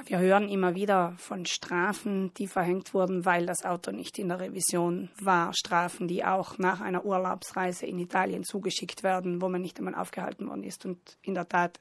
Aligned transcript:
Ja, 0.00 0.08
wir 0.08 0.18
hören 0.18 0.48
immer 0.48 0.74
wieder 0.74 1.14
von 1.18 1.46
Strafen, 1.46 2.32
die 2.34 2.46
verhängt 2.46 2.94
wurden, 2.94 3.24
weil 3.24 3.46
das 3.46 3.64
Auto 3.64 3.90
nicht 3.90 4.18
in 4.18 4.28
der 4.28 4.40
Revision 4.40 5.10
war. 5.20 5.52
Strafen, 5.52 6.08
die 6.08 6.24
auch 6.24 6.58
nach 6.58 6.80
einer 6.80 7.04
Urlaubsreise 7.04 7.86
in 7.86 7.98
Italien 7.98 8.44
zugeschickt 8.44 9.02
werden, 9.02 9.42
wo 9.42 9.48
man 9.48 9.60
nicht 9.60 9.78
einmal 9.78 9.94
aufgehalten 9.94 10.48
worden 10.48 10.64
ist. 10.64 10.86
Und 10.86 10.98
in 11.22 11.34
der 11.34 11.48
Tat 11.48 11.80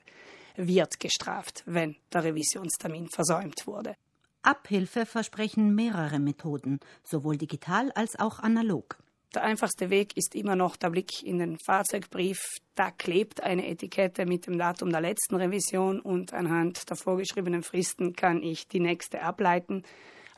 wird 0.55 0.99
gestraft, 0.99 1.63
wenn 1.65 1.95
der 2.11 2.23
Revisionstermin 2.25 3.07
versäumt 3.09 3.65
wurde. 3.65 3.95
Abhilfe 4.41 5.05
versprechen 5.05 5.75
mehrere 5.75 6.19
Methoden, 6.19 6.79
sowohl 7.03 7.37
digital 7.37 7.91
als 7.93 8.19
auch 8.19 8.39
analog. 8.39 8.97
Der 9.35 9.43
einfachste 9.43 9.91
Weg 9.91 10.17
ist 10.17 10.33
immer 10.33 10.55
noch 10.55 10.75
der 10.75 10.89
Blick 10.89 11.21
in 11.23 11.37
den 11.37 11.59
Fahrzeugbrief. 11.59 12.41
Da 12.73 12.89
klebt 12.89 13.43
eine 13.43 13.67
Etikette 13.67 14.25
mit 14.25 14.47
dem 14.47 14.57
Datum 14.57 14.89
der 14.89 15.01
letzten 15.01 15.35
Revision 15.35 15.99
und 15.99 16.33
anhand 16.33 16.89
der 16.89 16.97
vorgeschriebenen 16.97 17.61
Fristen 17.61 18.15
kann 18.15 18.41
ich 18.41 18.67
die 18.67 18.79
nächste 18.79 19.21
ableiten. 19.21 19.83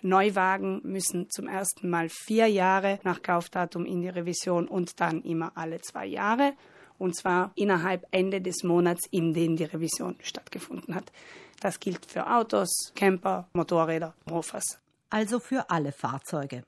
Neuwagen 0.02 0.82
müssen 0.84 1.30
zum 1.30 1.48
ersten 1.48 1.90
Mal 1.90 2.10
vier 2.10 2.48
Jahre 2.48 3.00
nach 3.04 3.22
Kaufdatum 3.22 3.86
in 3.86 4.02
die 4.02 4.10
Revision 4.10 4.68
und 4.68 5.00
dann 5.00 5.22
immer 5.22 5.54
alle 5.56 5.80
zwei 5.80 6.06
Jahre. 6.06 6.54
Und 6.98 7.16
zwar 7.16 7.54
innerhalb 7.56 8.06
Ende 8.12 8.42
des 8.42 8.64
Monats, 8.64 9.08
in 9.10 9.34
dem 9.34 9.56
die 9.56 9.64
Revision 9.64 10.18
stattgefunden 10.22 10.96
hat. 10.96 11.14
Das 11.62 11.80
gilt 11.80 12.06
für 12.06 12.30
Autos, 12.30 12.92
Camper, 12.96 13.48
Motorräder, 13.54 14.14
Mofas. 14.26 14.82
Also 15.10 15.40
für 15.40 15.70
alle 15.70 15.94
Fahrzeuge. 15.94 16.64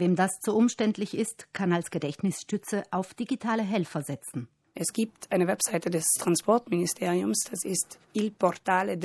Wem 0.00 0.16
das 0.16 0.40
zu 0.40 0.56
umständlich 0.56 1.14
ist, 1.14 1.52
kann 1.52 1.74
als 1.74 1.90
Gedächtnisstütze 1.90 2.84
auf 2.90 3.12
digitale 3.12 3.62
Helfer 3.62 4.00
setzen. 4.00 4.48
Es 4.74 4.94
gibt 4.94 5.30
eine 5.30 5.46
Webseite 5.46 5.90
des 5.90 6.06
Transportministeriums, 6.18 7.40
das 7.50 7.64
ist 7.64 7.98
ilportale 8.14 8.96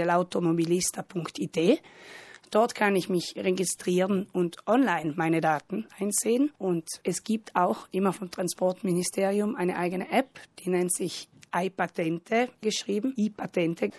Dort 2.49 2.75
kann 2.75 2.95
ich 2.95 3.09
mich 3.09 3.33
registrieren 3.35 4.27
und 4.31 4.65
online 4.67 5.15
meine 5.17 5.41
Daten 5.41 5.85
einsehen. 5.99 6.53
Und 6.57 6.87
es 7.03 7.25
gibt 7.25 7.57
auch 7.57 7.89
immer 7.91 8.13
vom 8.13 8.31
Transportministerium 8.31 9.57
eine 9.57 9.75
eigene 9.77 10.09
App, 10.09 10.39
die 10.59 10.69
nennt 10.69 10.93
sich 10.95 11.27
iPatente 11.53 12.47
geschrieben, 12.61 13.13
iPatente. 13.17 13.89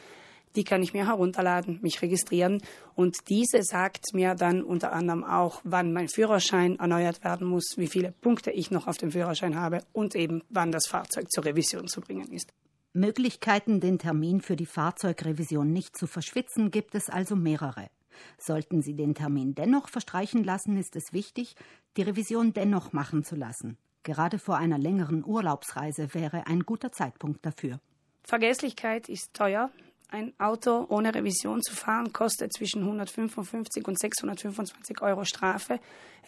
Die 0.56 0.64
kann 0.64 0.82
ich 0.82 0.94
mir 0.94 1.06
herunterladen, 1.06 1.78
mich 1.82 2.00
registrieren 2.02 2.62
und 2.94 3.28
diese 3.28 3.62
sagt 3.62 4.14
mir 4.14 4.34
dann 4.34 4.62
unter 4.62 4.92
anderem 4.92 5.22
auch, 5.22 5.60
wann 5.64 5.92
mein 5.92 6.08
Führerschein 6.08 6.78
erneuert 6.78 7.22
werden 7.22 7.46
muss, 7.46 7.74
wie 7.76 7.86
viele 7.86 8.12
Punkte 8.12 8.50
ich 8.50 8.70
noch 8.70 8.86
auf 8.86 8.96
dem 8.96 9.12
Führerschein 9.12 9.56
habe 9.56 9.82
und 9.92 10.14
eben 10.14 10.42
wann 10.48 10.72
das 10.72 10.86
Fahrzeug 10.86 11.30
zur 11.30 11.44
Revision 11.44 11.88
zu 11.88 12.00
bringen 12.00 12.32
ist. 12.32 12.52
Möglichkeiten, 12.94 13.80
den 13.80 13.98
Termin 13.98 14.40
für 14.40 14.56
die 14.56 14.66
Fahrzeugrevision 14.66 15.70
nicht 15.70 15.96
zu 15.96 16.06
verschwitzen, 16.06 16.70
gibt 16.70 16.94
es 16.94 17.10
also 17.10 17.36
mehrere. 17.36 17.88
Sollten 18.38 18.80
Sie 18.80 18.94
den 18.94 19.14
Termin 19.14 19.54
dennoch 19.54 19.90
verstreichen 19.90 20.42
lassen, 20.42 20.78
ist 20.78 20.96
es 20.96 21.12
wichtig, 21.12 21.54
die 21.98 22.02
Revision 22.02 22.54
dennoch 22.54 22.94
machen 22.94 23.24
zu 23.24 23.36
lassen. 23.36 23.76
Gerade 24.02 24.38
vor 24.38 24.56
einer 24.56 24.78
längeren 24.78 25.24
Urlaubsreise 25.24 26.14
wäre 26.14 26.46
ein 26.46 26.60
guter 26.60 26.92
Zeitpunkt 26.92 27.44
dafür. 27.44 27.80
Vergesslichkeit 28.22 29.08
ist 29.08 29.34
teuer, 29.34 29.70
ein 30.08 30.32
Auto 30.38 30.86
ohne 30.88 31.14
Revision 31.14 31.62
zu 31.62 31.74
fahren 31.74 32.12
kostet 32.12 32.52
zwischen 32.52 32.82
155 32.82 33.86
und 33.86 33.98
625 33.98 35.02
Euro 35.02 35.24
Strafe. 35.24 35.80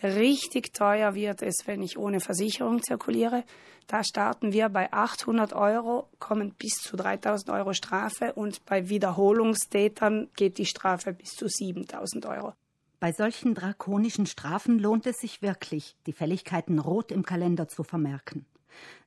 Richtig 0.02 0.72
teuer 0.72 1.14
wird 1.14 1.42
es, 1.42 1.66
wenn 1.66 1.82
ich 1.82 1.98
ohne 1.98 2.20
Versicherung 2.20 2.82
zirkuliere. 2.82 3.44
Da 3.86 4.04
starten 4.04 4.52
wir 4.52 4.68
bei 4.68 4.92
800 4.92 5.52
Euro, 5.52 6.08
kommen 6.18 6.52
bis 6.58 6.74
zu 6.74 6.96
3000 6.96 7.50
Euro 7.50 7.72
Strafe 7.72 8.32
und 8.34 8.64
bei 8.66 8.88
Wiederholungstätern 8.88 10.28
geht 10.36 10.58
die 10.58 10.66
Strafe 10.66 11.12
bis 11.12 11.30
zu 11.30 11.48
7000 11.48 12.26
Euro. 12.26 12.52
Bei 13.00 13.12
solchen 13.12 13.54
drakonischen 13.54 14.26
Strafen 14.26 14.78
lohnt 14.78 15.06
es 15.06 15.18
sich 15.18 15.40
wirklich, 15.40 15.96
die 16.06 16.12
Fälligkeiten 16.12 16.80
rot 16.80 17.12
im 17.12 17.24
Kalender 17.24 17.68
zu 17.68 17.84
vermerken. 17.84 18.44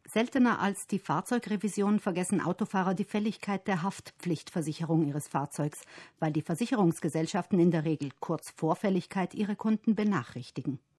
Seltener 0.05 0.59
als 0.59 0.87
die 0.87 0.99
Fahrzeugrevision 0.99 2.01
vergessen 2.01 2.41
Autofahrer 2.41 2.93
die 2.93 3.05
Fälligkeit 3.05 3.65
der 3.65 3.81
Haftpflichtversicherung 3.81 5.07
ihres 5.07 5.29
Fahrzeugs, 5.29 5.83
weil 6.19 6.33
die 6.33 6.41
Versicherungsgesellschaften 6.41 7.57
in 7.59 7.71
der 7.71 7.85
Regel 7.85 8.09
kurz 8.19 8.49
vor 8.49 8.75
Fälligkeit 8.75 9.33
ihre 9.33 9.55
Kunden 9.55 9.95
benachrichtigen. 9.95 10.81